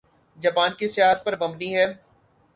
[0.37, 1.85] Japan کی سیاحت پر مبنی ہے